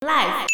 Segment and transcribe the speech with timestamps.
[0.00, 0.46] Life。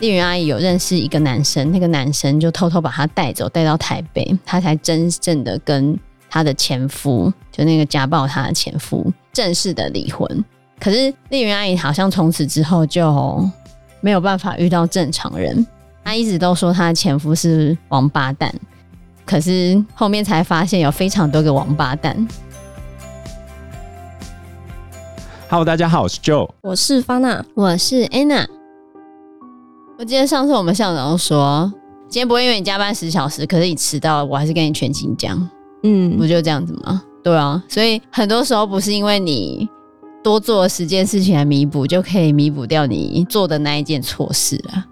[0.00, 5.98] 丽云阿姨有认识一个男生，那个男生就偷偷把她带走，带到台北，她才真正的跟
[6.28, 10.44] 她的前夫，就那个家暴她的前夫，正式的离婚。
[10.78, 13.42] 可是丽云阿姨好像从此之后就
[14.02, 15.66] 没有办法遇到正常人，
[16.04, 18.54] 她一直都说她的前夫是王八蛋，
[19.24, 22.28] 可是后面才发现有非常多个王八蛋。
[25.48, 28.44] Hello，大家好，我是 Joe，我是方娜，我是 Anna。
[29.96, 31.72] 我记得上次我们校长都说，
[32.08, 35.48] 今天不会因为你加班十小时，可是你迟到了，我还是跟你全勤奖。
[35.84, 37.00] 嗯，不就这样子吗？
[37.22, 39.68] 对啊，所以很多时候不是因为你
[40.20, 44.84] 多做了十件事情来弥补，就可以弥补掉你做的那一件错事了。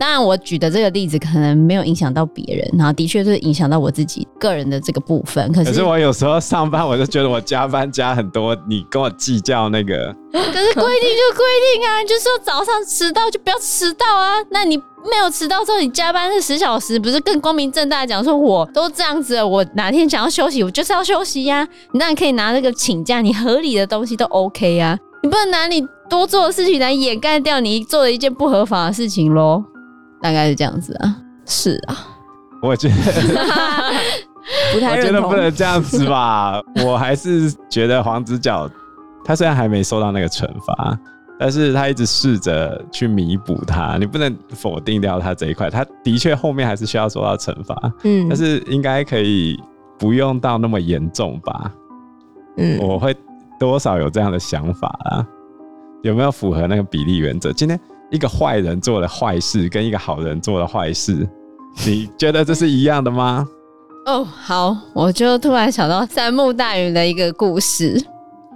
[0.00, 5.52] 当然，我举的这个例子可能没有影响到别人，然后的确是影响到我自己个人的这个部分。
[5.52, 10.16] 可是，可是我有时候上班，我就觉得我加班加很多，你跟我计较那个。
[10.32, 14.36] 可是规定就规定啊，就是说早上迟到就不要迟到啊。
[14.50, 21.68] 那你没有迟到之后，你加班是十小时，不是更光明正大讲说我都这样子了，我哪天想要休息，我就是要休息呀、啊。
[21.92, 24.98] 你当然可以拿那个请假，你合理的东西都 OK 啊。
[25.22, 29.62] 你不能拿你多做的事情来掩盖掉你做了一件不合法的事情喽。
[30.22, 31.96] 大概是这样子啊，是啊，
[32.62, 32.94] 我觉得
[34.72, 36.60] 不太我觉得不能这样子吧。
[36.84, 38.68] 我还是觉得黄子佼
[39.24, 40.98] 他虽然还没受到那个惩罚，
[41.38, 43.96] 但是他一直试着去弥补他。
[43.96, 47.92] 你不能否定掉他这一块，他的确后面还是需要受到惩罚。
[48.04, 49.58] 嗯，但是应该可以
[49.98, 51.72] 不用到那么严重吧？
[52.56, 53.14] 嗯，我会
[53.58, 55.26] 多少有这样的想法啊？
[56.02, 57.52] 有没有符合那个比例原则？
[57.52, 57.78] 今天。
[58.10, 61.28] 一个坏人做了坏事，跟一个好人做了坏事，
[61.86, 63.46] 你觉得这是一样的吗？
[64.06, 68.02] 哦，好，我就突然想到三木大云的一个故事，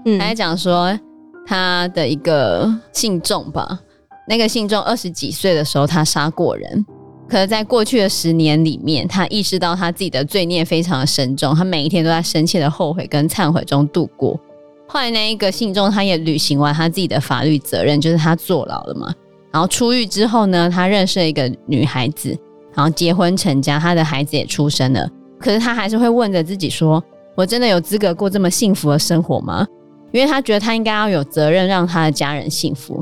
[0.07, 0.99] 嗯，来讲说
[1.47, 3.79] 他的一个信众吧。
[4.27, 6.87] 那个信众二十几岁的时候，他杀过人，
[7.29, 14.41] 可是在过去的十年里面，他意识到他自己的罪孽非常的深重，他每一天都在深切的后悔跟忏悔中度过。
[14.89, 19.13] 后来那一个信众，他也履行完他自己的法律责任，就是他坐牢了嘛。
[19.55, 22.37] 然后出狱之后呢，他认识了一个女孩子，
[22.75, 25.09] 然后结婚成家，他的孩子也出生了。
[25.39, 27.01] 可是他还是会问着自己说
[27.37, 29.65] ：“我真的有资格过这么幸福的生活吗？”
[30.11, 33.01] 因为他觉得他应该要有责任让他的家人幸福。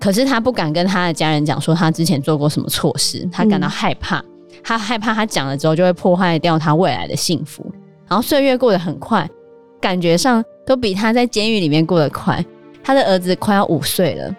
[0.00, 4.24] 可是他不敢跟他的家人讲说他之前做过什么错事，他感到害怕，嗯、
[4.64, 7.70] 他害怕他讲了之后就会破坏掉他未来的幸福。
[8.08, 9.28] 然后岁月过得很快，
[9.78, 12.42] 感觉上都比他在监狱里面过得快。
[12.82, 14.34] 他的儿子快要五岁了。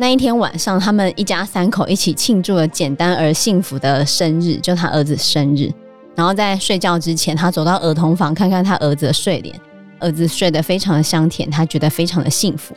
[0.00, 5.68] 那一天晚上，他们一家三口一起庆祝了简单而幸福的生日，就他儿子生日。
[6.14, 9.60] 然后在睡觉之前，他走到儿童房看看他儿子的睡脸，
[9.98, 12.76] 儿子睡得非常的香甜，他觉得非常的幸福。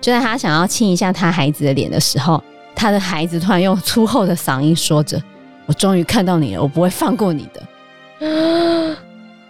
[0.00, 2.42] 就在他想要亲一下他孩子的脸的时候，
[2.74, 5.22] 他的孩子突然用粗厚的嗓音说着
[5.66, 7.62] ：“我终于看到你了，我不会放过你的。”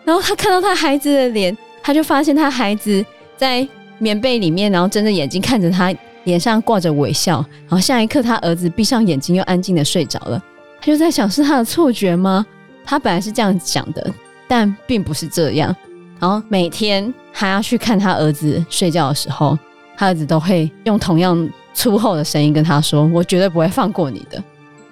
[0.05, 3.03] 然后他看到他孩子的脸，他就发现他孩子
[3.39, 3.67] 在
[3.97, 5.91] 棉被里面，然后睁着眼睛看着他。
[6.27, 10.43] 脸上挂着微笑，然后下一刻，他儿子闭上眼睛，又安静的睡着了。
[10.81, 12.45] 他就在想，是他的错觉吗？
[12.85, 14.13] 他本来是这样想的，
[14.47, 15.75] 但并不是这样。
[16.19, 19.57] 然后每天还要去看他儿子睡觉的时候，
[19.97, 24.43] 他儿子都会用同样粗厚的声音跟他说：“我绝对不会放过你的。”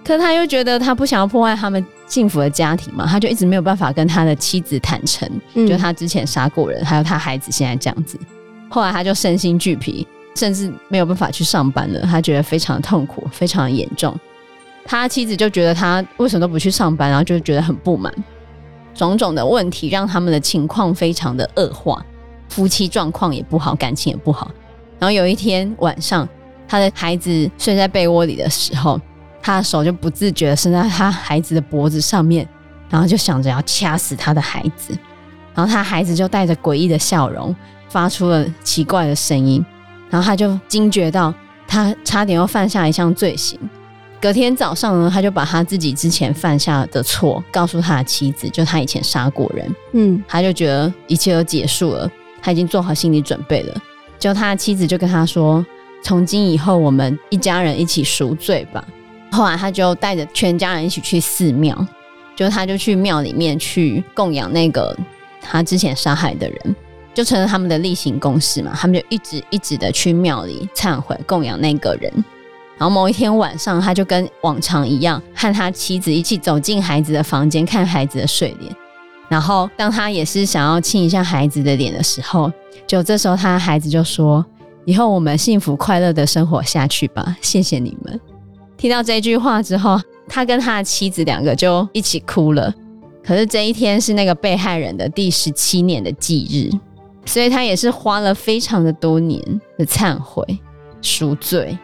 [0.04, 8.18] 可他又觉得他不想要破坏他们幸福的家庭嘛，他就一直没有办法跟他的妻子坦诚，嗯、就他之前杀过人，还有他孩子现在这样子。
[8.68, 10.06] 后来他就身心俱疲。
[10.34, 14.14] 甚至没有办法去上班了，他觉得非常痛苦，非常的严重。
[14.84, 18.12] 他妻子就觉得他为什么都不去上班，然后就觉得很不满。
[18.94, 22.04] 种种的问题让他们的情况非常的恶化，
[22.48, 24.50] 夫妻状况也不好，感情也不好。
[24.98, 26.28] 然后有一天晚上，
[26.68, 29.00] 他的孩子睡在被窝里的时候，
[29.42, 32.46] 他的手就不自觉地伸在他孩子的脖子上面，
[32.88, 34.96] 然后就想着要掐死他的孩子。
[35.54, 37.54] 然后他孩子就带着诡异的笑容，
[37.88, 39.64] 发出了奇怪的声音。
[40.14, 41.34] 然后他就惊觉到，
[41.66, 43.58] 他差点要犯下一项罪行。
[44.20, 49.74] 隔天早上呢，他就把他自己之前犯下的错告诉他的妻子，就他以前杀过人。
[49.92, 52.08] 嗯，他就觉得一切都结束了，
[52.40, 53.82] 他已经做好心理准备了。
[54.16, 55.66] 就他的妻子就跟他说
[56.00, 58.86] ：“从今以后，我们一家人一起赎罪吧。”
[59.32, 61.84] 后来他就带着全家人一起去寺庙，
[62.36, 64.96] 就他就去庙里面去供养那个
[65.40, 66.76] 他之前杀害的人。
[67.14, 72.12] 就成了他们的例行公事嘛，他们就一直一直的去庙里忏悔供养那个人。
[72.76, 78.74] 然后某一天晚上，他就跟往常一样，和他妻子一起走进孩子的房间，看孩子的睡脸。
[79.28, 82.52] 然后当他也是想要亲一下孩子的脸的时候，
[82.86, 84.44] 就这时候他的孩子就说
[84.84, 88.20] ：“以后我们幸福快乐的生活下去吧，谢谢你们。”
[88.76, 92.74] 听到这句话之后，他跟他的妻子两个就一起哭了。
[93.24, 96.76] 可是这一天是那个被害人的第十七年的忌日，
[97.26, 99.40] 所以他也是花了非常的多年
[99.78, 100.42] 的忏悔、
[101.02, 101.76] 赎罪，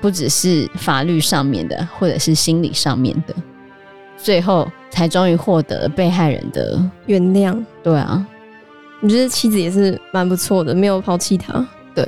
[0.00, 3.34] 不只是法律上面的，或者是心理上面的，
[4.16, 7.62] 最后才终于获得被害人的原谅。
[7.82, 8.26] 对啊，
[9.00, 11.66] 我觉得妻子也是蛮不错的，没有抛弃他。
[11.94, 12.06] 对。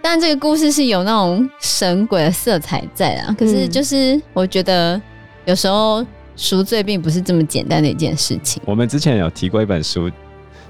[0.00, 5.00] 但这个故事是有那种神鬼的色彩在啊，可是就是我觉得
[5.46, 6.04] 有时候
[6.36, 8.62] 赎罪并不是这么简单的一件事情。
[8.66, 10.10] 我们之前有提过一本书，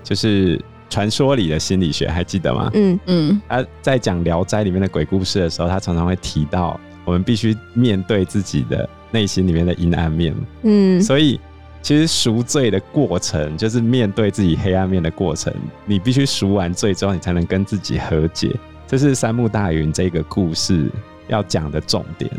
[0.04, 0.56] 就是
[0.94, 2.70] 传说里的心理学，还记得吗？
[2.74, 3.42] 嗯嗯。
[3.48, 10.32] 他在讲《聊斋》里面的鬼故事的时候，他常常会提到，我们必须面对自己的内心里面的阴暗面。
[10.62, 11.02] 嗯。
[11.02, 11.40] 所以
[11.82, 15.52] 其实赎罪的过程，就是面对自己黑暗面的过程。
[15.84, 18.54] 你必须赎完罪之后，你才能跟自己和解。
[18.86, 20.88] 这是三木大云这个故事
[21.26, 22.30] 要讲的重点。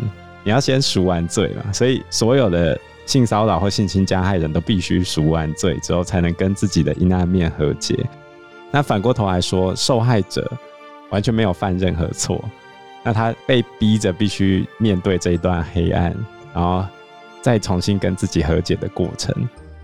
[0.46, 7.98] 你要先赎完罪嘛，所以所有的性骚扰或性侵加害人都必须赎完罪之后，才能跟自己的阴暗面和解。
[8.72, 10.52] 那反过头来说，受害者
[11.10, 12.44] 完全没有犯任何错，
[13.04, 16.16] 那他被逼着必须面对这一段黑暗，
[16.54, 16.86] 然后
[17.42, 19.34] 再重新跟自己和解的过程，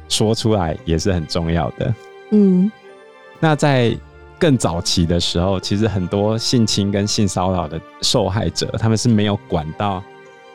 [0.09, 1.93] 说出来也是很重要的。
[2.31, 2.71] 嗯，
[3.39, 3.95] 那在。
[4.39, 10.01] 更早期的时候，其实很多性侵跟性骚扰的受害者，他们是没有管道，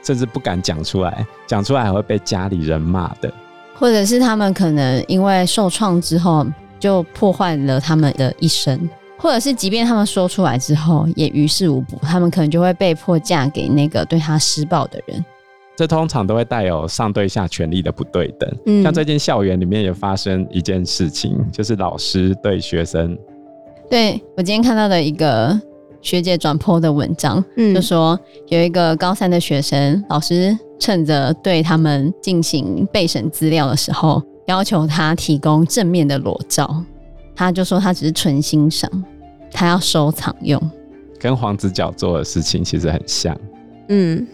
[0.02, 3.32] 甚至不敢讲出来，讲出来还会被家里人骂的，
[3.76, 6.44] 或者是他们可能因为受创之后
[6.78, 8.88] 就破坏了他们的一生，
[9.18, 15.24] 或者是即便他们说出来之后也于事无补，他们可能就会被迫嫁给那个对他施暴的人。
[15.76, 18.50] 这通常都会带有上对下权力的不对等。
[18.64, 23.16] 嗯，像最近校园里面也发生一件事情，就是老师对学生。
[23.90, 25.60] 对，我今天看到的一个
[26.00, 28.18] 学姐转 po 的文章，嗯，就说
[28.48, 36.82] 有一个高三的学生，老师趁着对他们进行备审资料的时候，要求他提供正面的裸照，
[37.34, 38.90] 他就说他只是纯欣赏，
[39.52, 40.60] 他要收藏用，
[41.18, 43.36] 跟黄子佼做的事情其实很像。
[43.88, 44.26] 嗯，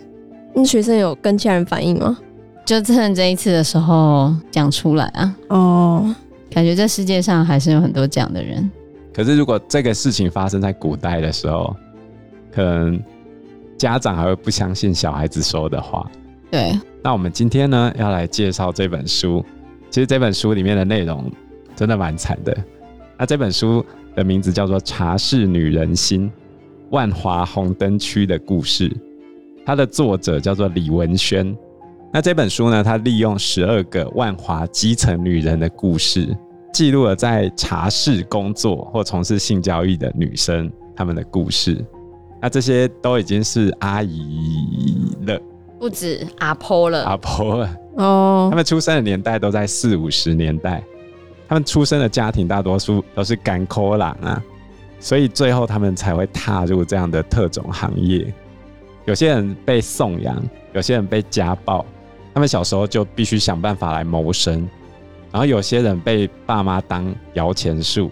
[0.55, 2.19] 那学生有跟家人反映吗？
[2.65, 5.37] 就趁这一次的时候讲出来啊。
[5.49, 6.15] 哦，
[6.51, 8.71] 感觉这世界上还是有很多这样的人。
[9.13, 11.75] 可是，如果这个事情发生在古代的时候，
[12.51, 13.03] 可能
[13.77, 16.09] 家长还会不相信小孩子说的话。
[16.51, 16.79] 对。
[17.03, 19.45] 那我们今天呢，要来介绍这本书。
[19.93, 21.31] 其实这本书里面的内容
[21.77, 22.57] 真的蛮惨的。
[23.19, 23.85] 那这本书
[24.17, 26.33] 的名字叫做《茶室女人心：
[26.89, 28.89] 万华红灯区的故事》，
[29.67, 31.55] 它的作者叫做李文轩。
[32.11, 36.35] 那这本书呢，它利用十二个万华基层女人的故事。
[36.73, 41.85] 记录了在茶室工作或从事性交易的女生她们的故事，
[42.41, 45.39] 那这些都已经是阿姨了，
[45.79, 48.49] 不止阿婆了，阿婆了哦。
[48.51, 50.83] 他们出生的年代都在四五十年代，
[51.49, 54.43] 他们出生的家庭大多数都是干苦郎啊，
[55.01, 58.33] 所以最后他们才会踏入这样的特种行业。
[59.05, 60.41] 有些人被送养，
[60.73, 61.85] 有些人被家暴，
[62.33, 64.69] 他们小时候就必须想办法来谋生。
[65.33, 68.11] 然后有些人被爸妈当摇钱树，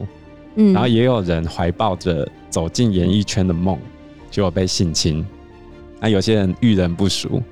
[0.56, 3.78] 嗯，然后也有人怀抱着走进演艺圈的梦，
[4.30, 5.24] 结果被性侵。
[6.00, 7.42] 那有些人遇人不淑，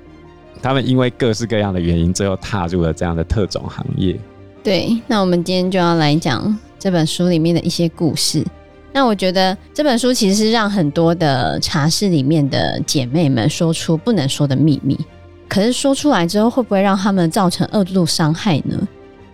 [0.61, 4.19] 他们因为各式各样的原因，最后踏入了这样的特种行业。
[4.63, 8.45] 对，那我们今天就要来讲这本书里面的一些故事。
[8.91, 14.99] 那我觉得这本书其实是让很多的茶室里面的姐妹们说出不能说的秘密，
[15.47, 18.87] 可是说出来之后，会不会让他们造成二度伤害呢？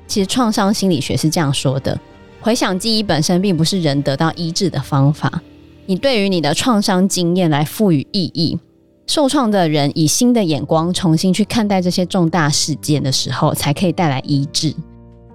[0.08, 1.98] 其实创伤心理学是这样说的：
[2.42, 5.42] 回想记忆本身并不是人得到医治的方法，
[5.86, 8.60] 你对于你的创伤经验来赋予意义，
[9.08, 14.74] 受创的人以新的眼光重新去看待这些重大事件的时候，才可以带来医治。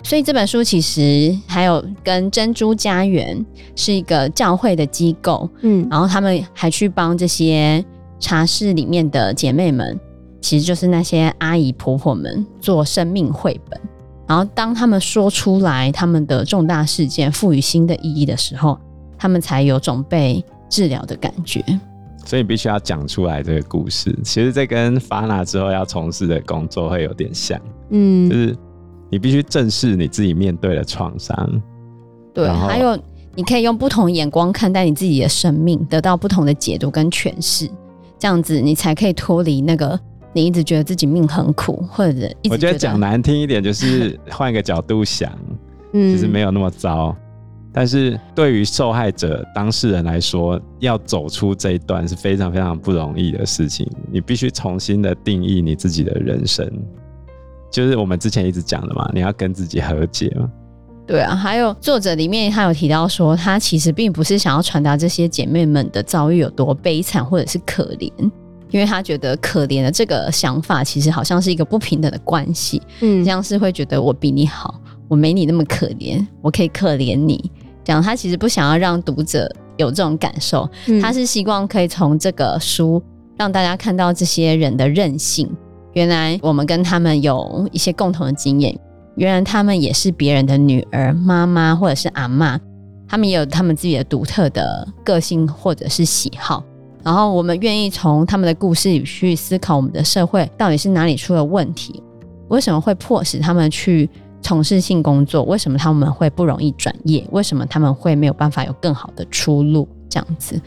[0.03, 3.45] 所以这本书其实还有跟珍珠家园
[3.77, 7.85] 是一个教会的机构，嗯，然后他们还去帮这些
[8.19, 9.99] 茶室里面的姐妹们，
[10.41, 13.79] 其实就是那些阿姨婆婆们做生命绘本。
[14.27, 18.79] 然后，当他们说出来他们的重大事件，赋予新的意义的时候，
[19.19, 21.63] 他们才有种被治疗的感觉。
[22.25, 24.17] 所以，你必须要讲出来这个故事。
[24.23, 27.61] 其实，这跟 Fana 之后要从事的工作会有点像。
[27.91, 28.57] 嗯，就是
[29.11, 31.63] 你必须正视你自己面对的创伤。
[32.33, 32.99] 对，还有
[33.35, 37.69] 你可以用不同眼光看待你自己的生命，得到不同的解读跟诠释。
[38.19, 39.99] 这样子，你才可以脱离那个。
[40.33, 45.29] 你一直觉得自己命很苦，或者我觉得讲难听一点，就是换一个角度想，
[45.93, 47.17] 嗯，其实没有那么糟。
[47.73, 53.89] 但是对于受害者当事人来说，要走出这一段是非常非常不容易的事情。
[54.11, 56.69] 你必须重新的定义你自己的人生，
[57.71, 60.51] 就是我们之前一直讲的嘛，你要跟自己和解嘛。
[61.07, 68.13] 对啊，还有作者里面他有提到说，他其实并不是想要传达这些姐妹们的遭遇有多悲惨或者是可怜，
[68.71, 74.81] 因为他觉得可怜的这个想法其实好像是一个不平等的关系，嗯，像是会觉得我比你好。
[75.11, 77.51] 我没你那么可怜，我可以可怜你。
[77.83, 83.03] 这样，他其实不想要让读者有这种感受，嗯、他是希望可以从这个书
[83.37, 85.51] 让大家看到这些人的韧性。
[85.95, 88.79] 原来我们跟他们有一些共同的经验，
[89.17, 92.57] 原来他们也是别人的女儿、妈妈或者是阿嬷，
[93.09, 96.63] 他们也有他们自己的独特的个性或者是喜好。
[97.03, 102.01] 然后我们愿意从他们的故事里去思考我们的社会到底是哪里出了问题，
[102.47, 104.09] 为什么会迫使他们去。
[104.43, 107.27] 从事性工作，为什么他们会不容易转业？
[107.31, 109.89] 为什么他们会没有办法有更好的出路？
[110.09, 110.61] 这样子。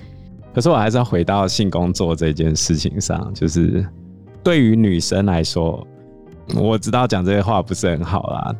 [0.53, 3.85] 可是我还是要回到性工作这件事情上，就是
[4.43, 5.85] 对于女生来说，
[6.55, 8.55] 我知道讲这些话不是很好啦，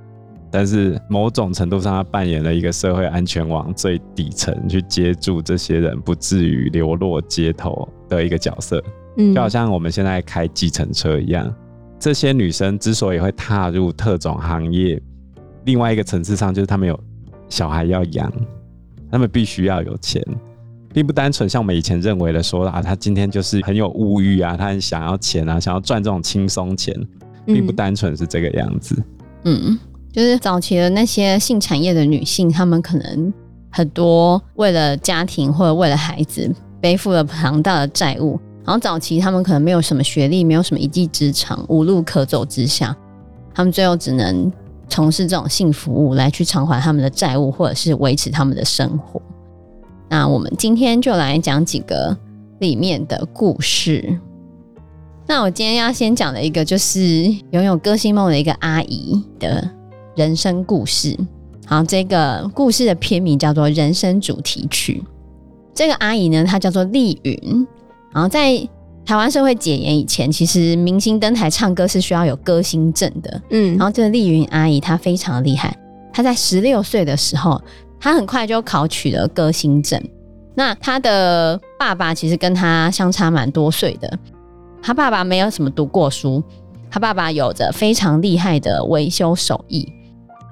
[0.50, 8.84] 但是某种程度上，她扮演了一个社会安全网最底层，去接住这些人不至于流落街头的一个角色。
[9.18, 11.54] 嗯，就好像我们现在开计程车一样。
[12.04, 15.02] 这些女生之所以会踏入特种行业，
[15.64, 17.00] 另外一个层次上就是她们有
[17.48, 18.30] 小孩要养，
[19.10, 20.22] 她们必须要有钱，
[20.94, 26.94] 并不单纯像我们以前认为的说啊，她今天就是很有物欲啊，她很想要钱啊，想要赚这种轻松钱，
[27.46, 29.02] 并不单纯是这个样子。
[29.46, 29.80] 嗯，
[30.12, 33.34] 就是早期的那些性产业的女性，她们可能
[33.70, 38.38] 很多为了家庭或者为了孩子，背负了庞大的债务。
[38.66, 42.96] 然后早期他们可能没有什么学历，没有什么一技之长，无路可走之下，
[43.54, 44.52] 他们最后只能
[44.88, 49.22] 从事这种性服务来去偿还他们的债务，或者是维持他们的生活。
[50.10, 52.18] 那我们今天就来讲几个
[52.60, 54.20] 里面的故事。
[55.26, 59.70] 那我今天要先讲的一个就是拥有歌星梦的一个阿姨的
[60.16, 61.18] 人生故事。
[61.66, 65.04] 好，这个故事的片名叫做《人生主题曲》。
[65.74, 67.68] 这个阿姨呢，她叫做丽云。
[68.14, 68.56] 然后在
[69.06, 73.42] 台湾社会解严以前，其实明星登台唱歌是需要有歌星证的。
[73.50, 75.76] 嗯，然后这个丽云阿姨她非常厉害，
[76.14, 77.62] 她在十六岁的时候，
[78.00, 80.02] 她很快就考取了歌星证。
[80.56, 84.18] 那她的爸爸其实跟她相差蛮多岁的，
[84.82, 86.42] 她爸爸没有什么读过书，
[86.90, 89.92] 她爸爸有着非常厉害的维修手艺。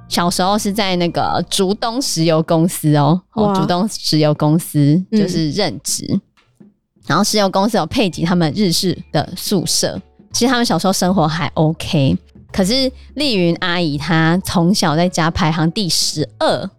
[0.10, 6.06] 小时候是在那个竹东石油公司哦，哦，竹东石油公司就是任职。
[6.12, 6.22] 嗯
[7.08, 10.00] 然后石油公司有配给他们日式的宿舍，
[10.32, 12.18] 其实他们小时候生活还 OK。
[12.54, 16.70] 可是丽云阿姨她从小在家排行第十二，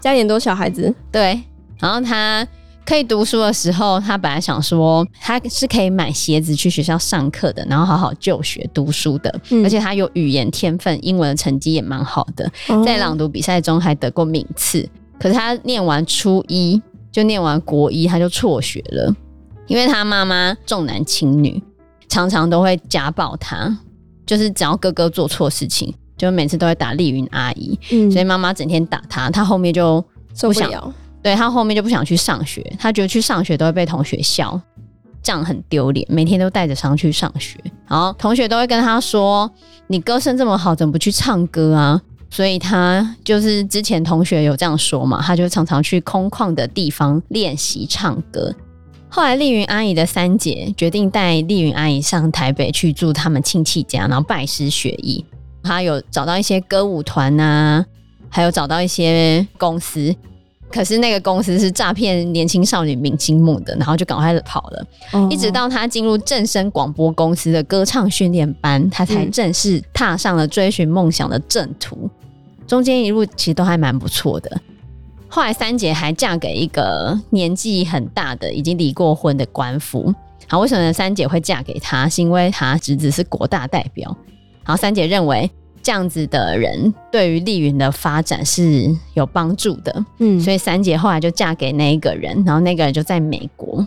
[0.00, 1.40] 家里很多小孩子，对。
[1.78, 2.46] 然后她
[2.84, 9.32] 可以读书的时候，她本来想说她是可以买鞋子去学校上课的，然后好好就学读书的。
[9.50, 12.50] 嗯、而且她有语言天分，英文的成绩也蛮好的，
[12.84, 14.88] 在朗读比赛中还得过名次。
[15.18, 19.14] 可是她念完初一就念完国一，她就辍学了。
[19.66, 21.62] 因为他妈妈重男轻女，
[22.08, 23.76] 常常都会家暴他，
[24.26, 30.04] 就是只要哥哥做错事情，就每次都会打丽云阿姨，嗯、所以妈妈整天打他，他后面就
[30.40, 30.92] 不想，不
[31.22, 34.60] 对他后面就不想去上学，他觉得去上学都会被同学笑，
[35.22, 39.50] 这样很丢脸，每天都带着伤去上学，然后同学都会跟他说
[39.88, 48.52] ：“你歌声这么好，怎么不去唱歌啊？”所以他就是之前同学有这样说嘛，他就常常去空旷的地方练习唱歌。
[49.14, 55.24] 后来，丽云阿姨的三姐决定带丽云阿姨上台北去住他们亲戚家，然后拜师学艺。
[55.62, 57.86] 她有找到一些歌舞团啊，
[58.28, 60.12] 还有找到一些公司，
[60.68, 64.86] 可是那个公司是诈骗年轻少女明星梦的，然后就赶快跑了。
[65.12, 72.10] 哦、一直到她进入正声广播公司的歌唱训练班，她才正式踏上了追寻梦想的正途。
[72.66, 74.60] 中间一路其实都还蛮不错的。
[75.34, 80.14] 后来三姐还嫁给一个年纪很大的、已经离过婚的官府。
[80.46, 82.08] 好，为什么三姐会嫁给他？
[82.08, 84.16] 是因为他侄子是国大代表。
[84.64, 85.50] 然后三姐认为
[85.82, 90.04] 这样子的人对于丽云的发展是有帮助的。
[90.20, 92.40] 嗯，所以三姐后来就嫁给那一个人。
[92.46, 93.84] 然后那个人就在美国，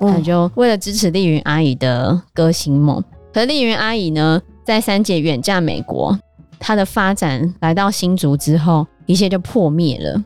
[0.00, 3.00] 他就为了支持丽云阿姨的歌星梦。
[3.32, 6.18] 可是丽云阿姨呢，在三姐远嫁美国，
[6.58, 10.20] 她的发展来到新竹之后，一切就破灭了。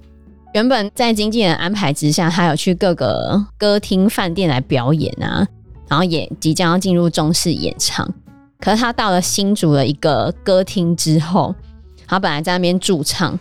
[0.54, 5.44] 原本在经纪人安排之下，他有去各个歌厅、饭店来表演啊，
[5.88, 8.08] 然后也即将要进入中式演唱。
[8.60, 11.52] 可是他到了新竹的一个歌厅之后，
[12.06, 13.36] 他本来在那边驻唱，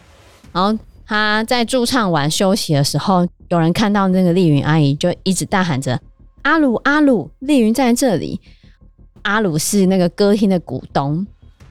[0.51, 6.01] 然后他在驻唱完休息的时候，有人看到那个丽云阿姨，就一直大喊着
[6.41, 8.41] ：“阿鲁阿鲁，丽云在这里。”
[9.21, 11.27] 阿鲁是那个歌厅的股东，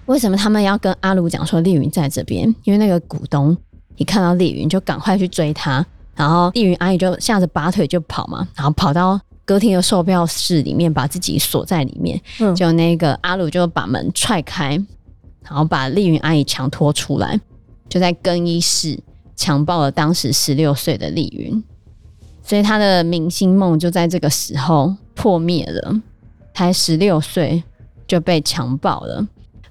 [0.06, 2.54] 为什么他们要跟阿鲁讲说丽云在这边？
[2.62, 3.56] 因为那个股东
[3.96, 5.84] 一看到丽云，就赶快去追她，
[6.14, 12.20] 然后丽云阿姨就吓得拔腿就跑嘛，然后跑到歌厅的售票室里面，把自己锁在里面。
[12.40, 14.70] 嗯，就那个阿鲁就把门踹开，
[15.42, 17.40] 然后把丽云阿姨强拖出来，
[17.88, 18.98] 就在更衣室
[19.36, 21.62] 强暴了当时十六岁的丽云，
[22.42, 26.00] 所以他的明星梦就在这个时候破灭了。
[26.54, 27.64] 才十六岁
[28.06, 29.16] 就被强暴了，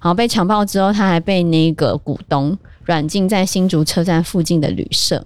[0.00, 5.16] 后被强暴之后，他还被那个股东软禁在新竹车站附近的旅社。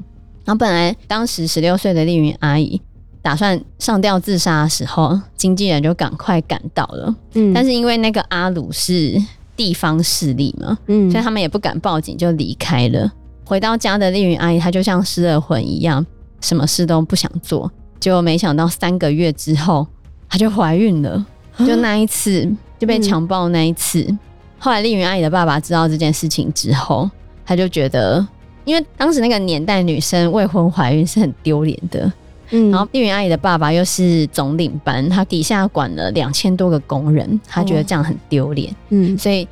[0.44, 2.80] 然后本来当时十六岁的丽云阿姨
[3.20, 7.14] 打算上吊自杀的时候，经纪人就赶快赶到了。
[7.34, 9.20] 嗯，但是因为那个阿鲁是
[9.56, 13.12] 地方势力嘛，嗯，所以他们也不敢报警，就离开了。
[13.44, 16.04] 回到家的丽云阿姨，她就像失了魂一样，
[16.40, 17.70] 什么事都不想做。
[17.98, 19.86] 结果没想到三个月之后，
[20.28, 21.26] 她就怀孕了。
[21.58, 22.46] 就那一次
[22.78, 24.18] 就被强暴那一次，嗯、
[24.58, 27.10] 后来丽云阿姨的爸爸知道这件事情之后，
[27.46, 28.26] 他就觉得，
[28.64, 32.12] 因为当时那个年代女生未婚怀孕是很丢脸的，
[32.50, 39.46] 嗯，然后丽云阿姨的爸爸又是总领班，他底下管了两千多个工人，他觉得这样很丢脸，嗯，所以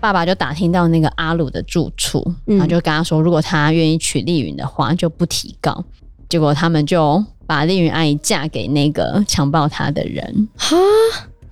[0.00, 5.84] 爸爸就打听到那个阿鲁的住处，然后就跟他说，如果他愿意娶丽云的话，就不提告。
[6.28, 10.74] 结果他们就把丽云阿姨嫁给那个强暴她的人，哈。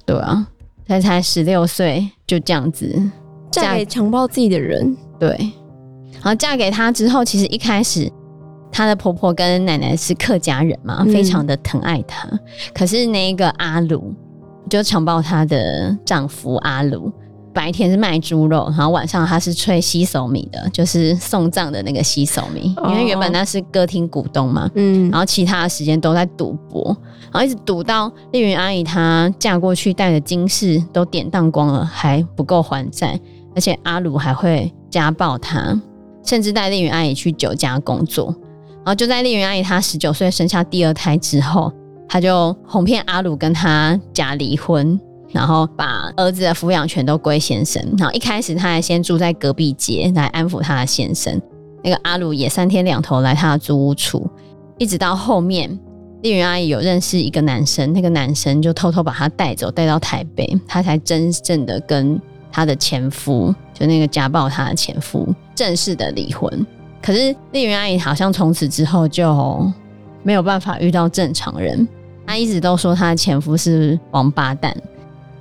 [0.04, 0.48] 对啊，
[0.86, 3.00] 她才十六岁，就这样子
[3.50, 4.96] 嫁给强暴自己的人。
[5.20, 5.52] 对，
[6.14, 8.10] 然后嫁给他之后，其实一开始
[8.70, 12.28] 她的婆婆跟奶奶是客家人嘛，非常的疼爱她。
[12.30, 12.38] 嗯、
[12.74, 14.14] 可是那个阿鲁
[14.68, 17.12] 就强暴她的丈夫阿鲁。
[17.54, 22.74] 白天是卖猪肉，然后晚上他是吹洗手米的，就是送葬的那个洗手米。
[22.88, 26.96] 因为原本那是歌厅股东嘛，嗯，然后其他的时间都在赌博，
[27.30, 33.20] 然后一直赌到丽云阿姨她嫁过去带的金饰都典当光了，还不够还债，
[33.54, 35.78] 而且阿鲁还会家暴她，
[36.24, 38.34] 甚至带丽云阿姨去酒家工作。
[38.76, 41.72] 然后就在丽云阿姨她十九岁生下第二胎之后，
[42.08, 44.98] 她就哄骗阿鲁跟他假离婚。
[45.30, 47.82] 然后把儿子的抚养权都归先生。
[47.96, 51.40] 然后一开始她还先住在隔壁街来安抚她的先生。
[51.82, 54.28] 那个阿鲁也三天两头来她的租屋处，
[54.76, 55.70] 一直到后面
[56.20, 62.20] 丽云阿姨有认识一个男生，那个男生就偷偷把她带走，带到台北，她才真正的跟
[62.52, 66.66] 他的前夫，就那个家暴他的前夫正式的离婚。
[67.00, 69.72] 可是丽云阿姨好像从此之后就
[70.22, 71.88] 没有办法遇到正常人，
[72.26, 74.76] 她一直都说她的前夫是王八蛋。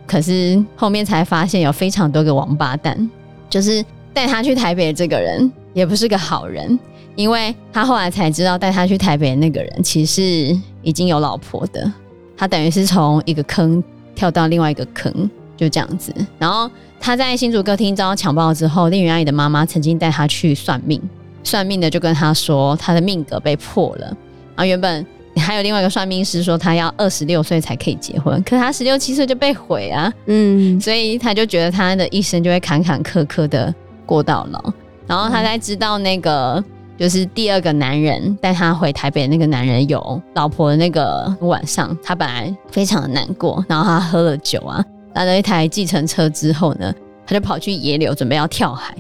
[0.08, 3.10] 可是后面才发现有非常多个王八蛋，
[3.50, 6.80] 就是带她去台北的这个人也不是个好人，
[7.16, 11.92] 因为他后来才知道带他去台北的那个人其实已经有老婆的，
[12.36, 13.82] 他等于是从一个坑
[14.16, 15.30] 跳到另外一个坑，
[15.62, 16.14] 就这样子。
[16.38, 16.70] 然后
[17.00, 21.02] 他在新竹歌厅遭到强暴之后，令云阿姨的妈妈曾经带他去算命，
[21.44, 25.06] 算命的就跟他说他的命格被破了，然后原本。
[25.38, 33.74] 还有另外一个算命师说，他要二十六岁才可以结婚，可是他十六七岁就被毁啊，嗯，所以他就觉得他的一生就会坎坎坷坷的
[34.06, 34.62] 过到老。
[35.08, 36.62] 然后他才知道那个
[36.98, 46.94] 就是第二个男人带他回台北的那个男人有老婆的那个晚上，他本来非常的难过，然后他喝了酒啊，拿了一台计程车之后呢，
[47.26, 48.96] 他就跑去野柳准备要跳海。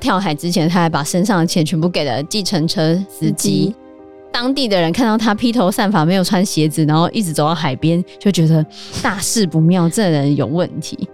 [0.00, 3.74] 跳海之前，他还把身上的钱全部给了计程车司机。
[4.30, 8.66] 当地的人看到他披头散发、没有穿鞋子，然后一直走到海边，就觉得
[9.00, 11.08] 大事不妙，这人有问题，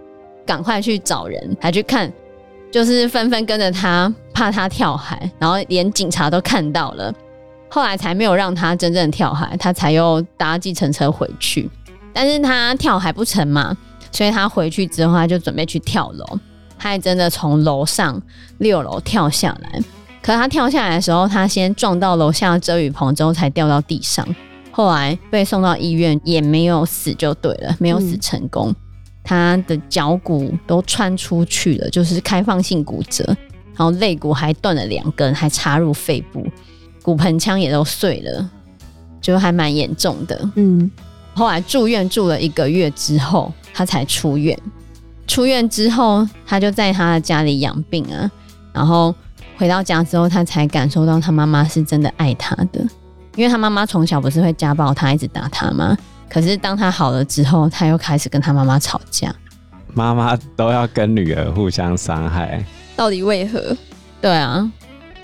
[0.45, 2.11] 赶快去找人，还去看，
[2.71, 7.13] 就是纷纷跟着他，怕他跳海，然后连警察都看到了，
[7.69, 11.69] 后来才没有让他真正跳海，他才又搭计程车回去。
[12.11, 13.77] 但是他跳海不成嘛，
[14.11, 16.25] 所以他回去之后，他就准备去跳楼，
[16.77, 18.21] 他还真的从楼上
[18.57, 19.79] 六楼跳下来。
[20.21, 24.27] 可他跳下来的时候，他先撞到楼下的遮雨棚，之后才掉到地上。
[24.71, 28.73] 后来被送到医院，也没有死就对了，没有死成功。
[29.23, 33.23] 他的脚骨都穿出去了，就是开放性骨折，
[33.75, 36.45] 然后肋骨还断了两根，还插入肺部，
[37.03, 38.49] 骨盆腔也都碎了，
[39.19, 40.49] 就还蛮严重的。
[40.55, 40.89] 嗯，
[41.33, 44.57] 后来住院住了一个月之后，他才出院。
[45.27, 48.29] 出院之后，他就在他的家里养病啊，
[48.73, 49.13] 然后。
[49.57, 52.81] 回到家之后，他才感受到他妈妈是真的爱他的，
[53.35, 55.95] 因为他妈妈从小不是会家暴他，一直打他吗？
[56.27, 59.31] 可是当他好了之后，他又开始跟他妈妈吵架。
[59.93, 62.65] 妈妈都要跟女儿互相伤害，
[62.95, 63.77] 到底为何？
[64.19, 64.67] 对啊，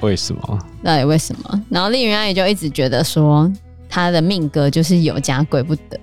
[0.01, 0.59] 为什么？
[0.83, 1.63] 到底为什么？
[1.67, 3.51] 然后丽云阿姨就一直觉得说，
[3.89, 5.99] 她的命格就是有家归不得。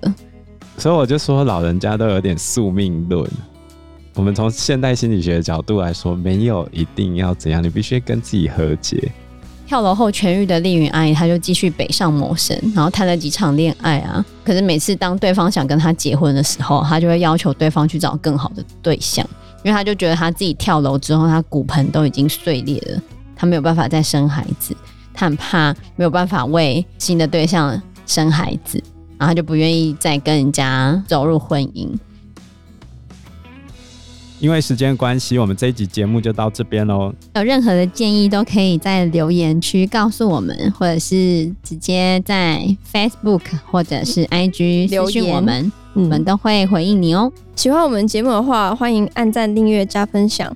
[0.77, 3.29] 所以我就说，老人家都有点宿命论。
[4.13, 9.11] 我们从现代心理学的角度来说，没有一定要怎样，你必须跟自己和解。
[9.67, 14.23] 跳楼后痊愈的丽云阿姨，她就继续北上谋生，然后谈了几场恋爱啊。
[14.43, 19.27] 可是每次当对方想跟她结婚的时候，她就会要求对方去找更好的对象，
[19.63, 23.01] 因为她就觉得她自己跳楼之后，她骨盆都已经碎裂了，
[23.35, 24.75] 她没有办法再生孩子，
[25.15, 28.77] 她很怕没有办法为新的对象生孩子，
[29.17, 31.89] 然后他就不愿意再跟人家走入婚姻。
[34.41, 37.11] 因为时间关系，我们这一集节目就到这边喽。
[37.35, 47.31] 有任何的建议都可以在留言区告诉我们，或者是直接在 Facebook 或者是 IG 留言我们，我们都会回应你哦。
[47.55, 50.55] 喜欢我们节目的话，欢迎按赞、订阅、加分享。